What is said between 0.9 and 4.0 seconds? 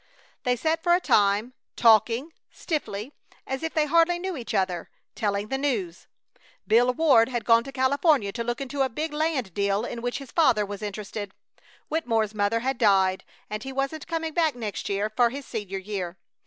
a time, talking, stiffly, as if they